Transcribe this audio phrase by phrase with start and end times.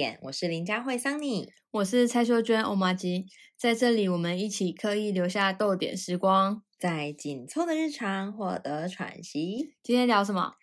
[0.00, 3.26] 点，我是林佳慧桑尼，我是蔡秀娟欧玛吉，
[3.58, 9.74] 在这里我们一起刻意留下逗点时光，在紧凑的日常获得喘息。
[9.82, 10.54] 今天聊什么？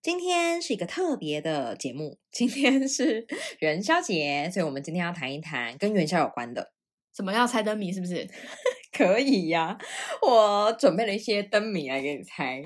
[0.00, 3.26] 今天是一个特别的节目，今天是
[3.58, 6.72] 元宵节，所以我们今天要谈一谈跟元宵有关的。
[7.16, 7.92] 什么要猜灯谜？
[7.92, 8.24] 是不是？
[8.96, 9.76] 可以呀，
[10.22, 12.62] 我准备了一些灯谜来给你猜。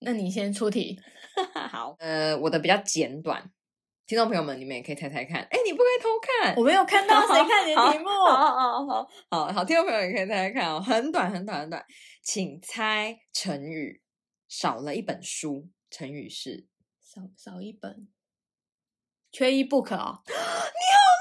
[0.00, 0.98] 那你先出题。
[1.70, 3.52] 好，呃，我的比较简短。
[4.10, 5.40] 听众朋友们，你们也可以猜猜看。
[5.40, 8.08] 哎，你不可以偷看，我没有看到， 谁看你的题目？
[8.08, 11.80] 好好好好好，听众朋友也可以猜猜看哦，很短很短很短，
[12.20, 14.02] 请猜成语，
[14.48, 16.66] 少了一本书，成语是
[17.00, 18.08] 少少一本，
[19.30, 20.18] 缺一不可哦。
[20.26, 20.42] 你好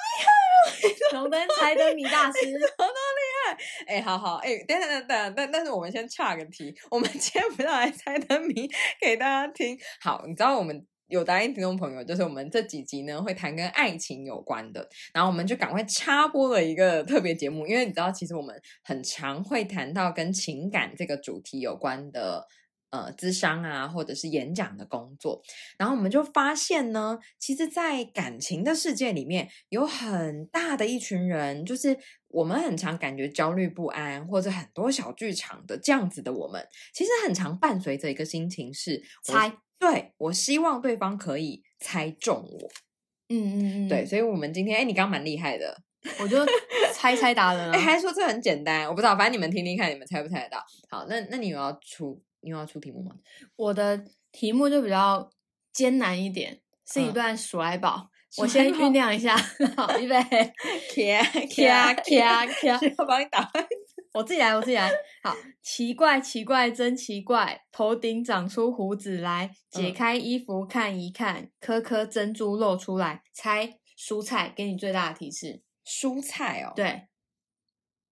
[0.02, 2.40] 厉害哦，荣登猜灯谜大师，
[2.76, 3.58] 好多厉害。
[3.86, 8.68] 哎，好好，哎，等等等等，但但是我们先岔个题，我们今天不要来猜灯谜
[9.00, 9.78] 给大家听。
[10.02, 10.88] 好，你知道我们。
[11.10, 22.46] 有答应听众朋友，就是我们这几集呢会谈跟爱情有关的，然后我们就赶快插播了一个特别节目，因为你知道，其实我们很常会谈到跟情感这个主题有关的，
[22.92, 25.42] 呃，咨商啊，或者是演讲的工作，
[25.78, 39.58] 然后我们就发现呢，其实，在感情的世界里面，有很大的一群人，就是我们很常感觉焦虑不安，或者很多小剧场的这样子的我们，其实很常伴随着一个心情是猜。
[39.80, 42.70] 对，我希望对方可以猜中我。
[43.30, 45.82] 嗯嗯嗯，对，所以，我们今天，哎，你刚刚蛮厉害的，
[46.20, 46.38] 我就
[46.94, 47.72] 猜猜答 了。
[47.72, 50.64] 哎，还说这很简单，我不知道，反正你们听听看，你们猜不猜得到？
[50.90, 53.16] 好，那那你有要出，你有要出题目吗？
[53.56, 55.30] 我的题目就比较
[55.72, 56.60] 艰难一点，
[56.92, 58.10] 是一段鼠来宝。
[58.38, 59.36] 我先酝酿一下，
[59.76, 63.52] 好，预备，卡卡卡卡，我帮你打。
[64.14, 64.92] 我自己来，我自己来。
[65.24, 73.22] 好，奇怪，奇怪，真奇怪，头顶长出胡子来，解开衣服看一看，颗颗珍珠露出来。
[73.34, 75.62] 猜蔬菜，给你最大的提示。
[75.86, 77.08] 蔬菜哦，对，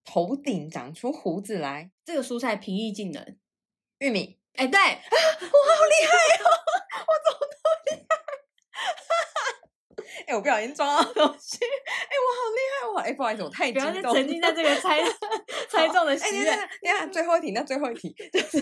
[0.05, 3.39] 头顶长出胡子来，这个蔬菜平易近人。
[3.97, 6.45] 玉米，哎，对，我好厉害哦，
[7.07, 7.96] 我怎么都
[10.25, 11.57] 哎，我不小心撞到东西。
[11.63, 12.87] 哎，我好厉害！
[12.93, 14.13] 我哎，不好意思，我太激动。
[14.13, 14.99] 沉浸在这个猜
[15.69, 16.51] 猜中的喜悦。
[16.81, 18.61] 你看，最后一题，那最后一题 就是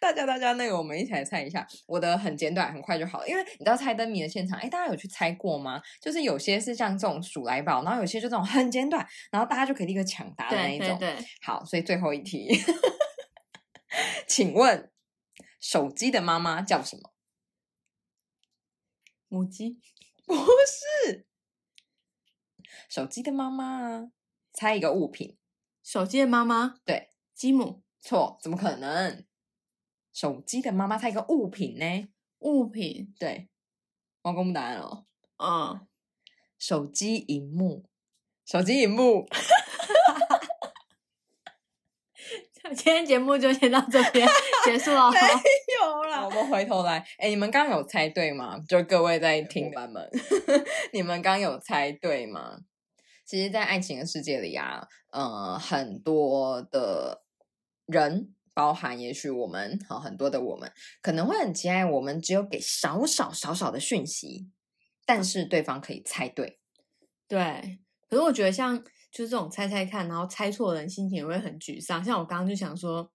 [0.00, 1.66] 大家，大家那个，我们一起来猜一下。
[1.86, 3.28] 我的很简短，很快就好了。
[3.28, 5.80] 因为你知道猜灯谜的现场，哎，大家有去猜过吗？
[6.00, 10.98] 就是有些是像这种数来宝，然后有些就这种很简短，然后大家就可以立刻抢答的那一种。
[10.98, 12.48] 对，好，所以最后一题，
[14.26, 14.90] 请问
[15.60, 17.12] 手机的妈妈叫什么？
[19.28, 19.78] 母鸡。
[20.28, 21.26] 不是
[22.88, 24.10] 手机的妈妈，
[24.52, 25.38] 猜一个物品。
[25.82, 27.82] 手机的妈妈，对，积木。
[28.00, 29.24] 错，怎么可能？
[30.12, 32.08] 手机的妈妈猜一个物品呢？
[32.40, 33.48] 物品，对，
[34.22, 35.06] 我公布答案了。
[35.38, 35.86] 嗯，
[36.58, 37.88] 手机荧幕，
[38.44, 39.26] 手机荧幕。
[42.76, 44.28] 今天节目就先到这边
[44.66, 45.10] 结束了。
[45.80, 47.04] 没有啦，我们回头来。
[47.18, 48.58] 哎，你们刚刚有猜对吗？
[48.68, 50.08] 就各位在听版们，
[50.92, 52.58] 你们刚有猜对吗？
[53.24, 57.22] 其实，在爱情的世界里啊，呃，很多的
[57.86, 60.72] 人，包含也许我们，好很多的我们，
[61.02, 64.48] 可能会很期待我们只有给少少少少的讯息，
[65.04, 66.58] 但是对方可以猜对。
[67.28, 67.78] 对，
[68.08, 68.84] 可是我觉得像。
[69.10, 72.04] 就是这种猜猜看，然后猜错的人心情也会很沮丧。
[72.04, 73.10] 像我刚刚就想说，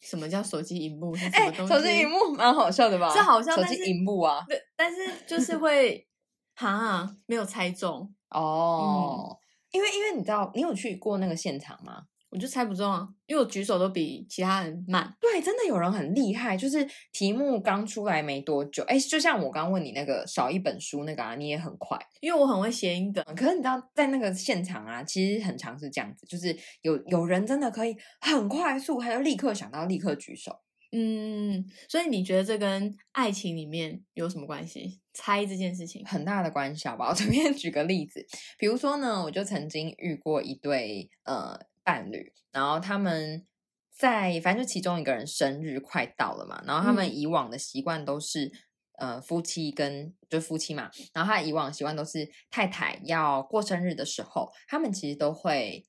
[0.00, 1.14] 什么叫手机荧幕？
[1.32, 3.12] 哎，手机荧幕蛮好笑的吧？
[3.12, 4.44] 是好笑，手机荧幕啊。
[4.48, 6.06] 对，但是就是会
[6.54, 9.36] 哈没有猜中哦。
[9.72, 12.02] 因为因为你知道，你有去过那个现场吗？
[12.30, 15.12] 我就猜不中啊，因为我举手都比其他人慢。
[15.20, 23.24] 对，真的有人很厉害，就是题目刚出来没多久，哎，就像我刚问你那个少一本书那个啊，你也很快，因为我很会谐音梗。
[23.34, 30.60] 可是你知道，在那个现场啊，其实很常是这样子，就是有有人真的可以很快速，他就立刻想到，立刻举手。
[30.92, 35.00] 嗯，所以你觉得这跟爱情里面有什么关系？
[35.12, 37.08] 猜这件事情很大的关系，好吧？
[37.08, 38.24] 我 随便举个例子，
[38.56, 41.58] 比如说呢，我就曾经遇过一对呃。
[41.90, 43.44] 伴侣，然后他们
[43.90, 48.48] 在反正就其中一个人生日快到了嘛，然后他们以往的习惯都是
[48.96, 55.84] 呃夫妻跟就夫妻嘛，然后他以往习惯都是太太要过生日的时候，他们其实都会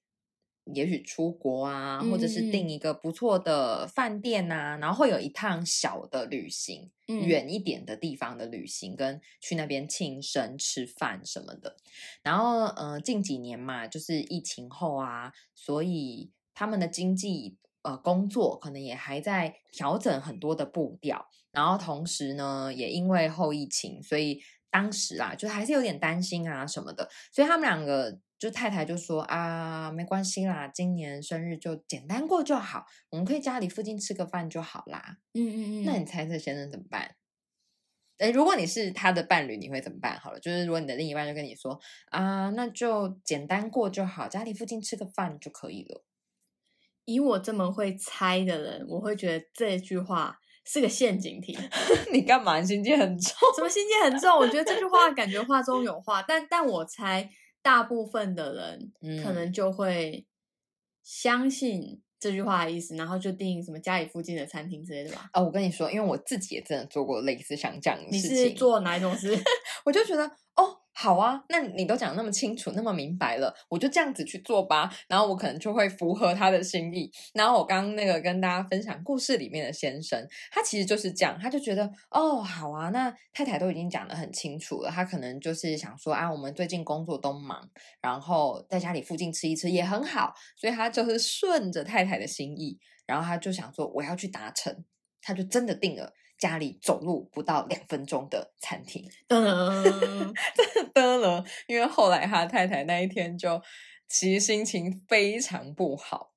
[0.74, 11.78] 也许出国啊，或者是订一个不错的饭店呐，然后会有一趟小的旅行，远一点的地方的旅行，跟去那边庆生吃饭什么的。
[12.24, 15.32] 然后呃近几年嘛，就是疫情后啊。
[15.54, 24.42] 所以他们的经济呃工作可能也还在调整很多的步调，然后同时呢，也因为后疫情，所以
[24.72, 35.18] 当时啊，就还是有点担心啊什么的，所以他们两个就太太就说啊，没关系啦，今年生日就简单过就好，我们可以家里附近吃个饭就好啦。
[35.36, 37.14] 嗯嗯嗯，那你猜这先生怎么办？
[38.18, 40.20] 诶，如果你是他的伴侣，你会怎么办？
[40.20, 41.80] 好了，就是如果你的另一半就跟你说
[42.10, 46.04] 啊，那就简单过就好，家里附近吃个饭就可以了。
[47.06, 51.56] 以我这么会猜的人，我会觉得这句话是个陷阱题。
[52.12, 53.36] 你干嘛心机很重？
[53.56, 54.36] 什么心机很重？
[54.36, 57.30] 我觉得这句话感觉话中有话，但但我猜
[57.62, 58.92] 大部分的人
[59.24, 60.26] 可能就会
[61.04, 62.02] 相信。
[62.22, 65.28] 这句话的意思，然后就订什么家里附近的餐厅之类的吧。
[65.34, 68.38] 哦，我跟你说，因为我自己也真的做过类似像这样的事情。
[68.38, 69.36] 你是做哪一种事？
[69.84, 70.24] 我就觉得
[70.56, 70.78] 哦。
[71.02, 74.88] 好啊，那你都讲那么清楚，那么明白了，我就这样子去做吧。
[75.08, 77.12] 然后我可能就会符合他的心意。
[77.34, 87.68] 然后我刚刚那个跟大家分享故事里面的先生，他其实就是这样，他就觉得哦，好啊，那太太都已经讲的很清楚了，他可能就是想说啊，我们最近工作都忙，
[88.00, 92.78] 然后在家里附近吃一吃也很好，所以他就是顺着太太的心意，
[93.08, 94.86] 然后他就想说我要去达成，
[95.20, 96.14] 他就真的定了。
[96.42, 99.38] 家里走路不到两分钟的餐厅，噔，
[100.58, 101.46] 真的了。
[101.68, 103.62] 因为后来他太太那一天就
[104.10, 106.34] 其实心情非常不好。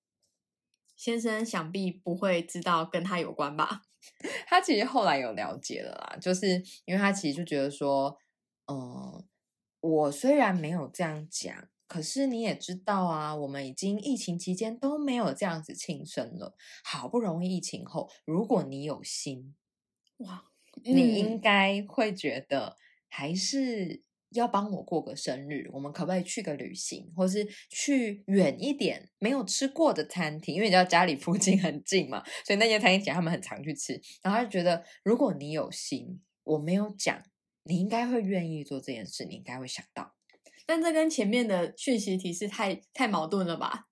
[0.95, 3.85] 先生想必不会知道跟他有关吧？
[4.47, 8.19] 他其实后来有了解了啦，就是因为他其实就觉得说，
[8.71, 9.25] 嗯，
[9.81, 16.55] 我虽然没有这样讲，可是你也知道啊，我们已经疫情期间都没有这样子庆生了，
[16.85, 19.55] 好不容易疫情后，如果你有心。
[20.19, 20.44] 哇，
[20.82, 22.76] 你应该会觉得
[23.08, 30.55] 还是要帮我过个生日，我们可不可以去个旅行，或是去远一点没有吃过的餐厅？
[30.55, 34.00] 因为你知道家里附近很近嘛，所以那些餐厅其实他们很常去吃。
[34.22, 37.22] 然后他就觉得，如果你有心，我没有讲，
[37.64, 40.14] 你应该会愿意做这件事，你应该会想到。
[40.66, 43.88] 但这跟前面的讯息提示太太矛盾了吧？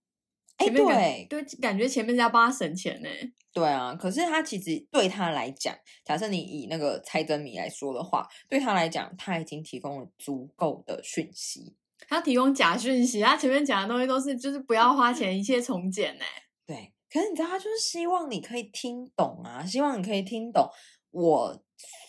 [0.69, 3.09] 哎，对对，感觉前面是要帮他省钱呢。
[3.53, 11.76] 对啊，可是他其实对他来讲，假设你以那个猜灯谜来说的话，对他来讲，他已经提供了足够的讯息。
[12.09, 16.25] 他提供假讯息，他前面讲的东西都是就是不要花钱，一切从简呢。
[16.67, 20.69] 对，可是你知道，他就是希望你可以听懂啊，希望你可以听懂
[21.11, 21.62] 我。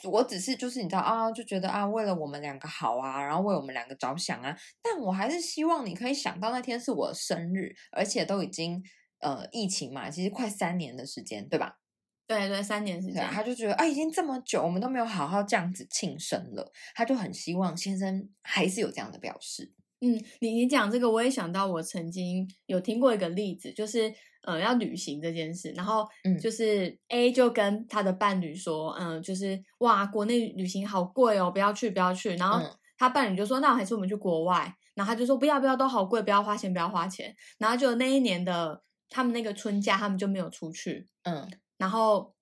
[0.09, 8.83] 我只是就是你知道啊，就觉得啊，为了我们两个好啊，然后为我们两个着想啊，但我还是希望你可以想到那天是我的生日，而且都已经
[9.19, 11.77] 呃疫情嘛，其实快三年的时间，对吧？
[12.25, 19.73] 对对，三年时间，他就觉得啊，已经这么久，我们都没有好好这样子庆生了，他就很希望先生还是有这样的表示。
[20.03, 24.13] 嗯，你你讲这个，我也想到我曾经有听过一个例子，就是。
[24.45, 26.05] 呃，要旅行这件事，然后
[26.37, 32.35] 就是 A 就跟他的伴侣说，嗯，就是哇，国内旅行好贵哦，不要去，不要去。
[32.35, 32.59] 然后
[32.97, 34.75] 他伴侣就说，那还是我们去国外。
[34.95, 37.33] 然后他就说，不要，不要，都好贵，不要花钱，不要花钱。
[37.57, 41.07] 然后就那一年的他们那个春假，他们就没有出去。
[41.23, 42.35] 嗯，然后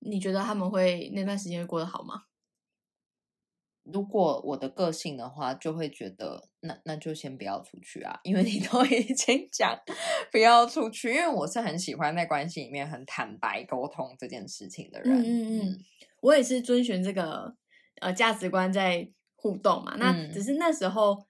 [0.00, 2.22] 你觉得他们会那段时间会过得好吗？
[3.84, 9.78] 如果我的个性的话，就会觉得那那就先不要出去啊，因为你都已经讲
[10.32, 11.10] 不要出去。
[11.10, 15.20] 因为我是很喜欢在关系里面很坦白沟通这件事情的人。
[15.20, 15.78] 嗯嗯嗯，
[16.22, 17.54] 我也是遵循这个
[18.00, 19.96] 呃价值观在互动嘛。
[19.98, 21.26] 那只是那时候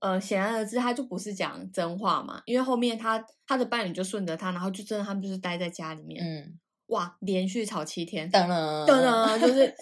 [0.00, 2.42] 呃显然而知，他就不是讲真话嘛。
[2.46, 6.24] 因为后面他他的伴侣就顺着他，然后就真的他们就是待在家里面。
[6.24, 6.58] 嗯。
[6.88, 7.16] 哇！
[7.20, 9.74] 连续吵七天，等了等了，就 是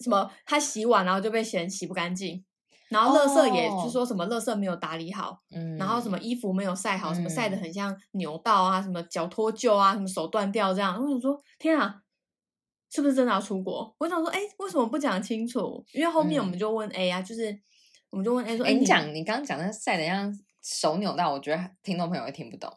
[0.00, 2.44] 什么他洗碗，然后就被嫌洗不干净，
[2.88, 10.94] 然后垃圾也就说什么垃圾没有打理好，嗯，然后什么衣服没有晒好，什么晒的很像扭到啊，什么脚脱臼啊，什么手断掉这样。
[11.02, 12.02] 我想说，天啊，
[12.90, 13.92] 是不是真的要出国？
[13.98, 15.84] 我想说，哎，为什么不讲清楚？
[15.92, 17.58] 因为后面我们就问 A 啊，就是
[18.10, 22.72] 我们就问 A 说，哎，你讲你刚刚讲那晒的像手扭到，我觉得听众朋友会听不懂。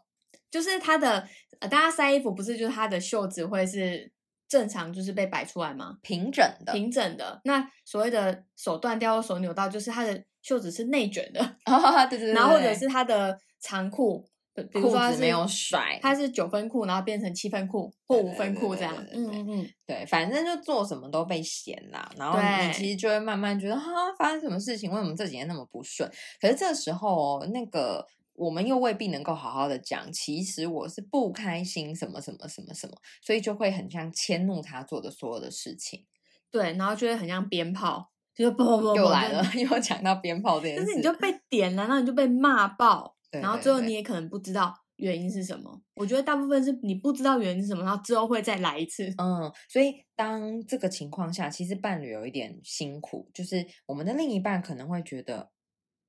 [0.51, 1.27] 就是他的，
[1.59, 4.11] 呃，大家塞衣服不是就是他的袖子会是
[4.47, 5.97] 正常，就是被摆出来吗？
[6.01, 7.41] 平整的，平整的。
[7.43, 11.39] 那所谓的手断掉或手扭到，就是他的袖子是内卷的。
[12.09, 12.33] 对对对。
[12.33, 18.95] 然后或者是他的长裤，比如说没有甩，它是九分裤，然后变成七分裤或五分裤这样。
[19.11, 19.69] 嗯嗯嗯。
[19.85, 22.09] 对，反正就做什么都被嫌啦。
[22.15, 24.91] 然后你其实就会慢慢觉得，哈，发生什么事情？
[24.91, 26.09] 为什么这几年那么不顺？
[26.39, 28.05] 可是这时候那个。
[28.35, 36.05] 我们又未必能够好好的讲，其实我是不开心，什么什么什么什么，所以就会很像迁怒他做的所有的事情，
[36.51, 45.81] 对，然后就会很像鞭炮，就嘣嘣又来了， 又讲到鞭炮这件事，但是你就被点了，然后你就被骂爆，然后最后你也可能不知道原因是什么？
[45.95, 49.13] 我觉得大部分是你不知道原因是什么，然后之后会再来一次。
[49.17, 55.49] 嗯，所以当这个情况下，其实伴侣有一点辛苦，就是我们的另一半可能会觉得，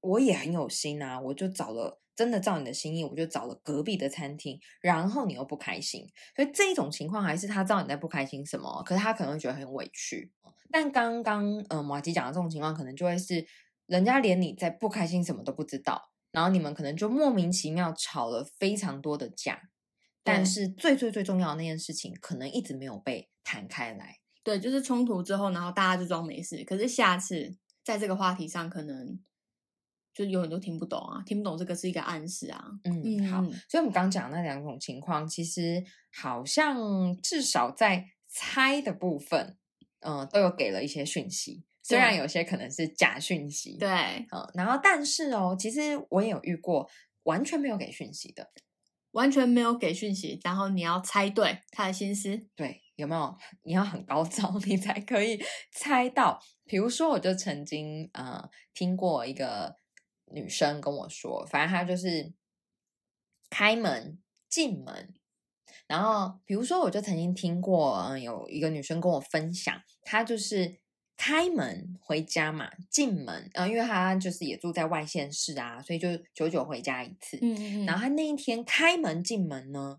[0.06, 10.32] 我也很有心啊，我就找了真的照你的心意，我就找了隔壁的餐厅，然后你又不开心，所以这一种情况还是他知道你在不开心什么，可是他可能会觉得很委屈。
[10.70, 13.46] 但刚刚呃马吉讲的这种情况，可能就会是
[13.86, 16.10] 人家连你在不开心什么都不知道。
[16.32, 19.70] 然后你们可能就莫名其妙吵了非常多的架，
[20.22, 24.18] 但是最最最重要的那件事情可能一直没有被谈开来。
[24.42, 26.62] 对，就是冲突之后，然后大家就装没事。
[26.64, 29.18] 可是下次在这个话题上，可能
[30.16, 32.64] 就有很多听不懂啊，听不懂这个是一个暗示啊。
[32.84, 33.42] 嗯，好。
[33.68, 39.58] 所以我们刚讲那两种情况，其实好像至少在猜的部分，
[40.00, 41.64] 嗯，都有给了一些讯息。
[41.82, 43.88] 虽然有些可能是假讯息，对，
[44.32, 46.88] 嗯，然后但是哦，其实我也有遇过
[47.24, 48.50] 完全没有给讯息的，
[49.12, 53.36] 完全没有给讯息，然后你要猜对他的心思，对，有没有？
[53.62, 55.38] 你要很高招， 你才可以
[55.70, 56.42] 猜到。
[56.64, 58.42] 比如说，我就曾经呃
[58.74, 59.76] 听过一个
[60.32, 62.32] 女生跟我说，反正她就是
[63.50, 64.18] 开门
[64.48, 65.14] 进门，
[65.86, 70.80] 然后比如说，我就曾经听过，嗯，有一个女生跟我分享，她就是。
[71.18, 77.38] 开门回家嘛，进门，呃，因为她就是也住在外县市啊，所以就久久回家一次。
[77.40, 77.86] 嗯嗯嗯。
[77.86, 79.98] 然后她那一天开门进门呢，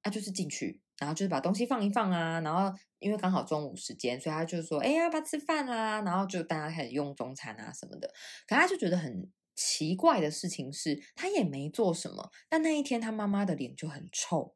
[0.00, 8.08] 他就是进去，然后就是把东西放一放啊，然后因为刚好中午时间，所以他就说：“哎，要不要吃饭啦？”然后就大家开始用中餐啊什么的。
[8.46, 9.28] 可他就觉得很
[9.60, 14.54] 奇怪的事情是，他也没做什么，但那一天他妈妈的脸就很臭，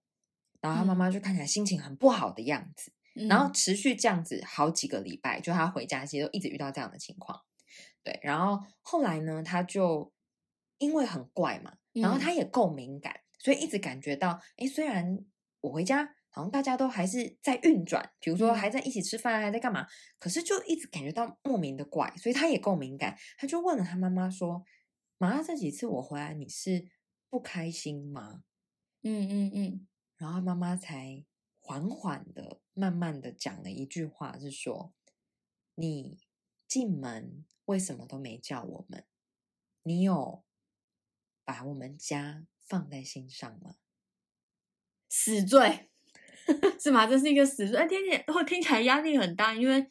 [0.60, 2.92] 然后他妈妈就看起来心情很不好的样子。
[3.28, 7.40] 然后持续这样子好几个礼拜，就他回家其实都一直遇到这样的情况，
[8.04, 8.18] 对。
[8.22, 10.12] 然后后来呢，他就
[10.78, 15.18] 因为很怪嘛，然后他也够敏感，所以一直感觉到，哎，虽然
[15.60, 19.86] 我回家好像大家都还是在运转，比如说还在一起吃饭，还在干嘛，
[20.18, 24.64] 可是就一直感觉到莫名的怪，所以他也够敏感，他就问了他妈妈说
[25.26, 26.88] ：“妈，这几次我回来你是
[27.28, 28.44] 不开心吗？”
[29.02, 29.86] 嗯嗯嗯，
[30.16, 31.24] 然后妈妈才。
[31.64, 34.92] 缓缓的、慢慢的讲了一句话，是说
[35.76, 36.18] ：“你
[36.66, 39.06] 进门为什么都没叫我们？
[39.84, 40.42] 你有
[41.44, 43.76] 把我们家放在心上吗？”
[45.08, 45.88] 死罪
[46.80, 47.06] 是吗？
[47.06, 47.78] 这是一个死罪。
[47.78, 49.88] 哎，听起来会听起来压力很大，因为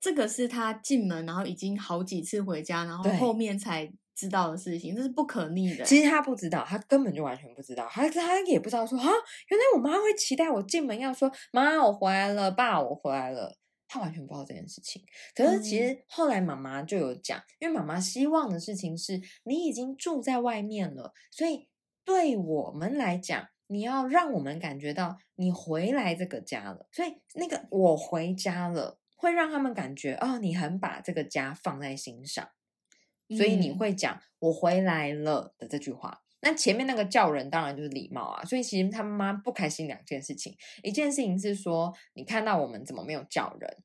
[0.00, 3.92] 这个是他进门，然后已经好几次回家，然后后面才。
[4.18, 5.84] 知道的事情，这是不可逆的。
[5.84, 13.56] 其实他不知道，他根本就完全不知道，他他也不知道说啊，原来我妈会期待我进门要说妈我回来了，爸我回来了，
[13.86, 15.00] 他完全不知道这件事情。
[15.36, 21.68] 可是其实后来妈妈就有讲，因为妈妈希望的事情是你已经住在外面了，所以
[22.04, 32.48] 对我们来讲，你要让我们感觉到你回来这个家了，所以那个我回家了，会让他们感觉哦，你很把这个家放在心上。
[33.36, 38.44] 所以你会讲“我回来了”的这句话，那前面那个叫人当然就是礼貌啊。
[38.44, 43.76] 所以其实他妈不开心两件事情，一件事情是说你看到我们怎么没有叫人，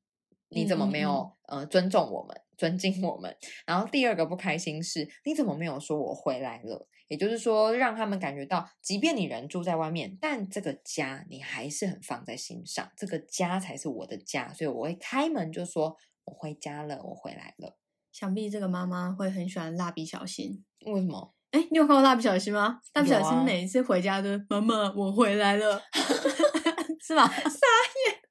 [0.49, 3.35] 你怎么没有呃尊重我们、尊敬我们？
[3.65, 6.87] 然后第二个不开心是你怎么没有说我回来了？
[7.09, 17.77] 也就是说让他们感觉到，即便你人住在外面，但这个家你还是很放在心上，这个家才是我的家，所以我会开门就说我回家了，我回来了。
[18.13, 21.33] 想必这个妈妈会很喜欢蜡笔小新，为什么？
[21.49, 22.79] 哎，你有看过蜡笔小新吗？
[22.93, 25.81] 蜡笔小新每一次回家都妈妈，我回来了，
[27.01, 27.27] 是吧？
[27.27, 28.21] 傻眼。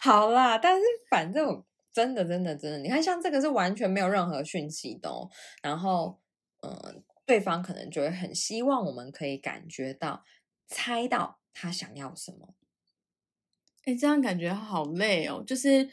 [0.00, 5.28] 好啦，但是反正真的真的真的，你看像这个是完全没有任何讯息的，哦
[5.62, 6.18] 然后
[6.62, 10.24] 嗯，对方可能就会很希望我们可以感觉到、
[10.66, 12.54] 猜到他想要什么。
[13.84, 15.90] 哎，这样感觉好累哦，就是。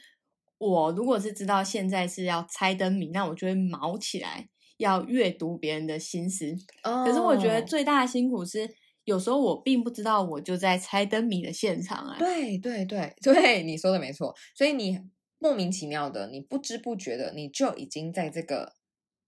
[0.65, 6.55] 我如果是知道现在是要猜灯谜，那我就会毛起来，要阅读别人的心思。
[6.83, 8.69] 可是我觉得最大的辛苦是，
[9.03, 12.17] 有时候我并不知道我就在猜灯谜的现场啊。
[12.17, 14.35] 对对对对，你说的没错。
[14.55, 14.99] 所以你
[15.37, 18.73] 莫名其妙的，你不知不觉的，你就已经在这个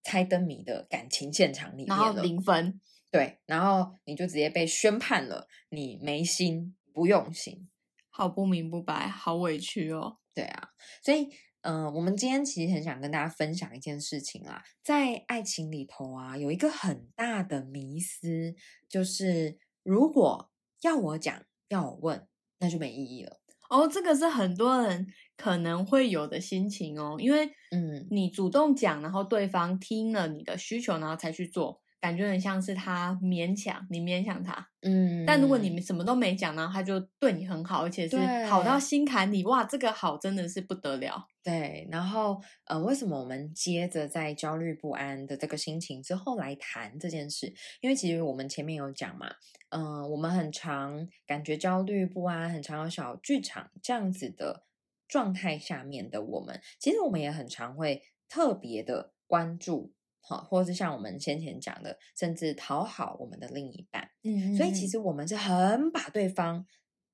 [0.04, 1.96] 猜灯谜的感情现场里面了。
[1.96, 7.70] 然后零分，对，然后你就直接被宣判了，你没心不用心，
[8.10, 10.18] 好不明不白，好委屈哦。
[10.38, 10.70] 对啊，
[11.04, 11.30] 所以，
[11.62, 18.54] 嗯，我们今天其实很想跟大家分享一件事情啦，在爱情里头啊，有一个很大的迷思，
[18.88, 20.52] 就是如果
[20.84, 22.28] 要我讲，要我问，
[22.60, 23.40] 那就没意义了。
[23.72, 41.28] 哦，这个是很多人可能会有的心情哦，因为，嗯，你主动讲，然后对方听了你的需求，然后才去做，感觉很像是他勉强你勉强他，嗯，但如果你们什么都没讲呢，他就对你很好，而且是好到心坎里，哇，这个好真的是不得了。
[41.44, 47.54] 对，然后呃，为什么我们接着在焦虑不安的这个心情之后来谈这件事？
[47.82, 49.32] 因为其实我们前面有讲嘛，
[49.70, 54.66] 嗯、我们很常感觉焦虑不安，很常有小剧场这样子的
[55.08, 59.94] 状态下面的我们，其实我们也很常会特别的关注。
[60.28, 66.66] 好，或者是像我们先前讲的，甚至讨好我们的另一半，嗯所以其实我们是很把对方，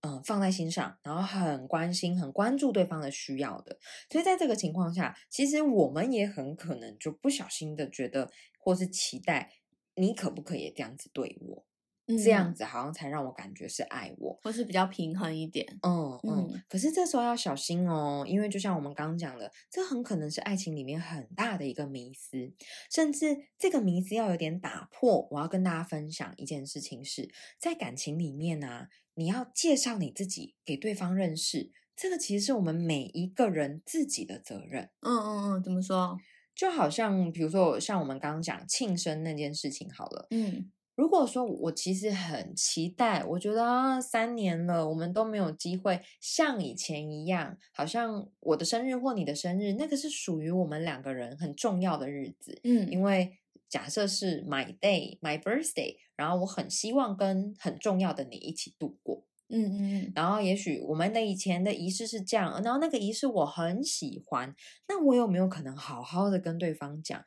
[0.02, 3.78] 嗯、放在心上，然后很关心、很关注对方的需要的。
[4.10, 9.52] 所以在这个情况下，其实我们也很可能就不小心的觉得，或是期待
[9.96, 11.66] 你可不可以这样子对我，
[12.08, 14.40] 这样子，好像才让我感觉是爱我。
[14.44, 15.66] 或是比较平衡一点。
[15.82, 22.54] 嗯嗯嗯，可是这时候要小心哦，因为就像我们刚刚讲的，这很可能是爱情里面很大的一个迷思，
[22.92, 25.28] 甚至这个迷思要有点打破。
[25.32, 27.30] 我要跟大家分享一件事情是，
[27.60, 34.90] 在感情里面呢、你要介绍你自己给对方认识，这个其实是我们每一个人自己的责任。
[35.02, 36.18] 嗯嗯嗯，怎么说？
[36.56, 64.56] 就好像比如说像我们刚刚讲庆生那件事情好了，嗯如果说我其实很期待，我觉得啊，三年了，我们都没有机会像以前一样，好像我的生日或你的生日，那个是属于我们两个人很重要的日子，嗯，因为假设是 my day, my birthday，然后我很希望跟很重要的你一起度过，嗯嗯嗯，然后也许我们的以前的仪式是这样，然后那个仪式我很喜欢，
[64.88, 67.20] 那我有没有可能好好的跟对方讲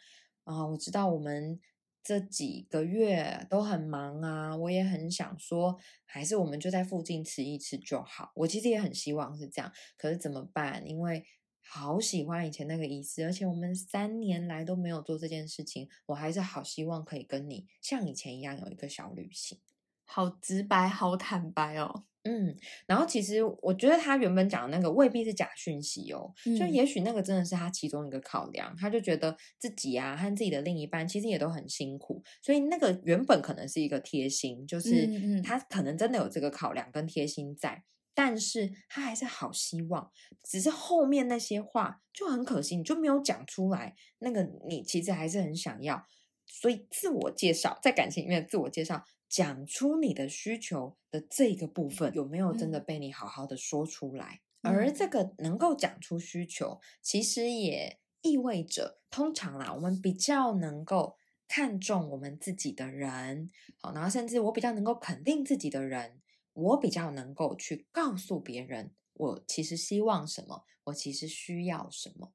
[0.44, 0.64] 啊？
[0.68, 1.58] 我知道我们
[2.06, 8.30] 这几个月都很忙啊，我也很想说，还是我们就在附近吃一吃就好。
[8.36, 10.88] 我其实也很希望是这样，可是怎么办？
[10.88, 11.24] 因为
[11.60, 19.58] 好喜欢以前那个仪式，而且我们三年来都没有做这件事情，我还是好希望可以跟你像以前一样有一个小旅行。
[20.04, 22.04] 好直白，好坦白哦。
[22.26, 22.56] 嗯，
[22.86, 26.72] 然后其实我觉得他原本讲的那个未必是假讯息哦，就嗯。
[26.76, 40.10] 也许那个真的是他其中一个考量，他就觉得自己啊和自己的另一半其实也都很辛苦，所以那个原本可能是一个贴心，就是他可能真的有这个考量跟贴心在，但是他还是好希望，
[40.42, 46.04] 只是后面那些话就很可惜，你就没有讲出来，那个你其实还是很想要，
[46.46, 49.04] 所以自我介绍在感情里面的自我介绍。
[49.28, 54.40] 讲出你的需求的这个部分有没有真的嗯被你好好的说出来？
[54.62, 61.16] 而嗯这个能够讲出需求，其实也意味着，通常啦，我们比较能够
[61.48, 72.32] 看重我们自己的人，好，然后甚至我比较能够肯定自己的人，我比较能够去告诉别人，我其实希望什么，我其实需要什么。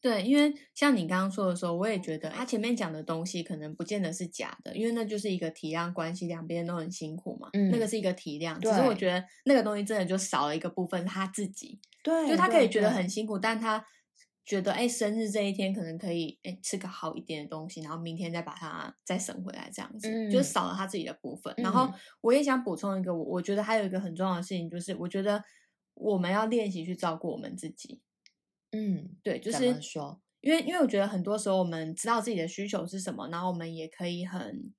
[0.00, 7.88] 对，因为像你刚刚说的时候，我也觉得他前面讲的东西可能不见得是假的，因为那就是一个体谅关系，两边都很辛苦嘛，那个嗯。
[7.88, 8.60] 是一个体谅。
[8.60, 8.96] 只是我对。
[8.96, 13.84] 觉得那个东西真的就少了一个部分，他自己，对就他可以觉得很辛苦，但他
[14.44, 20.44] 觉得哎，生日这一天可能可以哎吃个好一点的东西，然后明天再把它再省回来，这样子、就嗯。
[20.44, 21.52] 少了他自己的部分。
[21.56, 21.94] 然后嗯。
[22.20, 25.42] 我也想补充一个，我我觉得还有一个很重要的事情，就是我觉得
[25.94, 28.02] 我们要练习去照顾我们自己。
[28.72, 30.20] 嗯，对，就怎是么说？
[30.40, 34.72] 因为因为我觉得很多时候我们知道自己的需求是什么，然后我们也可以很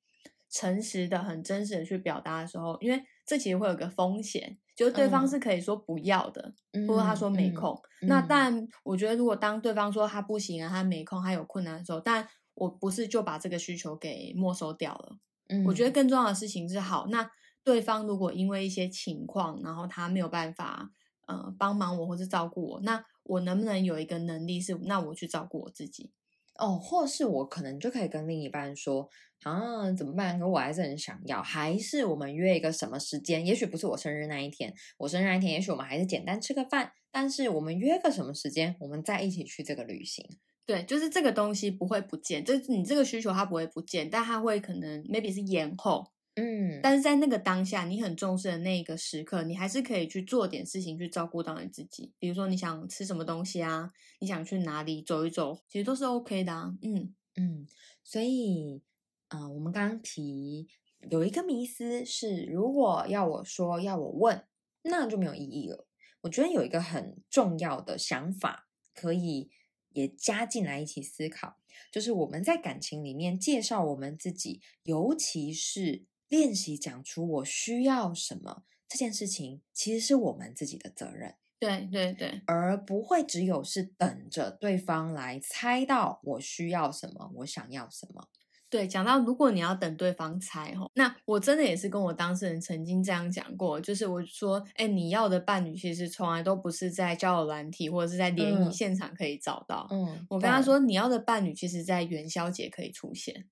[0.50, 7.82] 诚实的、很真实的去表达的时候，因为这其实会有个风险，就是对方嗯是可以说不要的，嗯或者他说没嗯空。
[8.08, 15.18] 那嗯但我觉得如果当对方说他不行啊，他没空，他有困难的时候，但我不是就把这个需求给没收掉了。
[15.50, 17.30] 嗯我觉得更重要的事情是，好，那
[17.64, 20.90] 对方如果因为一些情况，然后他没有办法
[21.26, 26.12] 呃帮忙我或是照顾我，那我能不能有一个能力是，那我去照顾我自己？
[26.56, 29.08] 哦，或是我可能就可以跟另一半说
[29.44, 30.40] 啊，怎么办？
[30.40, 33.46] 可我还是很想要，还是我们约一个什么时间？
[33.46, 40.26] 也许不是我生日那一天，我生日那一天，也许我们还是简单吃个饭，但是我们约个什么时间，我们再一起去这个旅行。
[40.66, 52.14] 对，就是这个东西不会不见，就是你这个需求它不会不见，但它会可能 maybe 是延后，嗯，但是在那个当下，你很重视的那个时刻，你还是可以去做点事情去照顾到你自己。
[52.20, 56.78] 比如说你想吃什么东西啊，你想去哪里走一走，其实都是 OK 的啊。
[56.84, 57.68] 嗯嗯，
[58.04, 58.84] 所以，
[59.30, 60.68] 嗯、我们刚刚提
[61.10, 64.46] 有一个迷思是，如果要我说，要我问，
[64.84, 65.88] 那就没有意义了。
[66.22, 69.50] 我觉得有一个很重要的想法，可以
[69.94, 71.58] 也加进来一起思考，
[71.92, 81.36] 就是我们在感情里面介绍我们自己，尤其是练习讲出我需要什么这件事情，其实是我们自己的责任。
[81.60, 88.28] 对对对，而不会只有是等着对方来猜到我需要什么，我想要什么。
[88.70, 99.88] 对，讲到如果你要等对方猜哈，那我真的也是跟我当事人曾经这样讲过，就是我说，哎，你要的伴侣其实从来都不是在交友软体或者是在联谊现场可以找到。
[99.90, 103.48] 嗯，我跟他说，你要的伴侣其实在元宵节可以出现，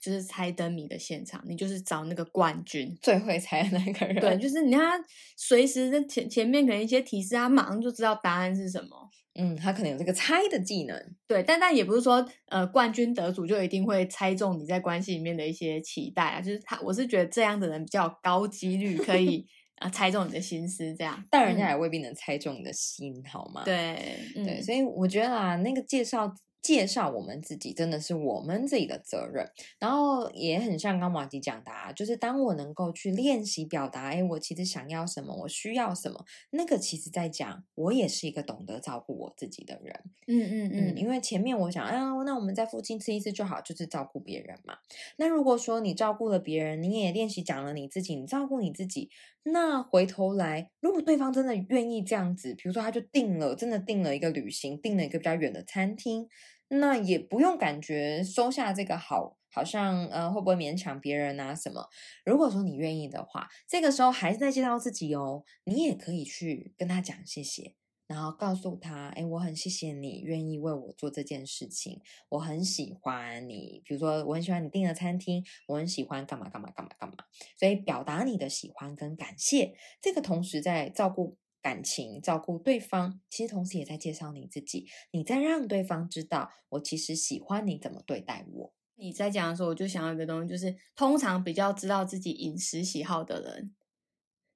[0.00, 4.16] 就是猜灯谜的现场，你就是找那个冠军，最会猜的那个人。
[4.20, 9.10] 对，就是你看他随时在前前面可能一些提示，他马上就知道答案是什么。
[9.34, 19.46] 嗯，他可能有这个猜的技能，对，但但也不是说，呃，冠军得主就一定会猜中你在关系里面的一些期待啊，就是他，我是觉得这样的人比较高几率可以
[19.76, 23.62] 啊 猜中你的心思，这样，但人家也未必能猜中你的心，好吗？
[23.64, 26.34] 对，对，所以我觉得啊，那个介绍。
[26.60, 40.00] 介绍我们自己真的是我们自己的责任，然后也很像刚马吉讲的，啊就是当我能够去练习表达，哎，我其实想要什么，我需要什么，那个其实在讲我也是一个懂得照顾我自己的人。
[40.26, 44.76] 嗯嗯嗯，因为前面我想，啊，那我们在附近吃一次就好，就是照顾别人嘛。
[45.16, 49.08] 那如果说你照顾了别人，你也练习讲了你自己，你照顾你自己，
[49.44, 56.28] 那回头来，如果对方真的愿意这样子，比如说他就定了，真的定了一个旅行，定了一个比较远的餐厅。
[56.68, 61.88] 那也不用感觉收下这个好，好像呃会不会勉强别人啊什么？
[62.24, 67.74] 如果说你愿意的话，这个时候还是在介绍自己哦，你也可以去跟他讲谢谢，
[68.06, 77.16] 然后告诉他，哎，我很谢谢你愿意为我做这件事情，我很喜欢你，比如说我很喜欢你订的餐厅，我很喜欢干嘛干嘛干嘛干嘛，
[77.58, 81.38] 所以表达你的喜欢跟感谢，这个同时在照顾。
[81.68, 88.72] 感情照顾对方，其实同时也在介绍你自己，你在让对方知道，我其实喜欢你怎么对待我。
[88.94, 93.74] 你在讲的时候，我就想要一个东西，就是通常比较知道自己饮食喜好的人，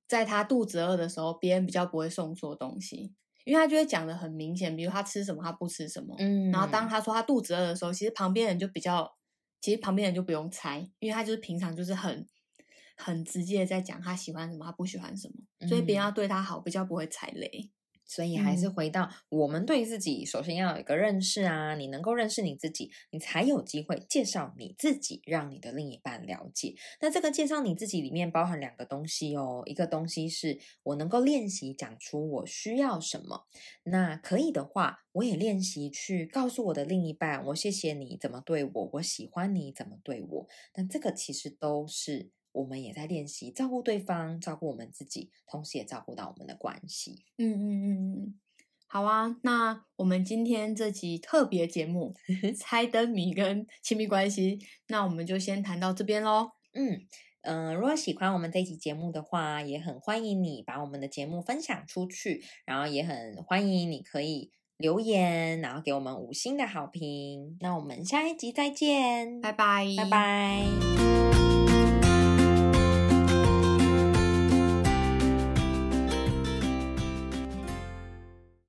[0.09, 3.13] 在他肚子饿的时候，别人比较不会送错东西，
[3.45, 6.17] 因为他就会讲的很明显，比如他吃什么，他不吃什么。
[6.19, 9.15] 嗯，然后当他说他肚子饿的时候，其实旁边人就比较，
[9.61, 12.27] 其实旁边人就不用猜，因为他就是平常就是很。
[12.97, 17.71] 很直接的在讲他喜欢什么，他不喜欢什么，所以别人要对他好，比较不会踩雷。
[18.05, 26.75] 所以还是回到我们对自己，首先要有一个认识啊，你能够认识你自己，你才有机会介绍你自己，让你的另一半了解。
[27.01, 33.47] 那这个介绍你自己里面包含两个东西哦，一个东西是我能够练习讲出我需要什么，
[33.85, 40.49] 那可以的话，我也练习去告诉我的另一半，我谢谢你怎么对我，我喜欢你怎么对我。
[40.75, 42.31] 那这个其实都是。
[42.53, 47.25] 我们也在练习照顾对方，照顾我们自己，同时也照顾到我们的关系。
[47.39, 48.41] 嗯嗯嗯嗯，
[48.87, 49.37] 好啊。
[49.43, 52.15] 那我们今天这集特别节目
[52.57, 56.51] 猜灯谜跟亲密关系，那我们就先谈到这边喽。
[56.75, 57.07] 嗯
[57.43, 67.57] 嗯，如果喜欢我们这集节目的话，也很欢迎你把我们的节目分享出去，然后也很欢迎你可以留言，然后给我们五星的好评。
[67.61, 71.52] 那我们下一集再见，拜拜，拜拜。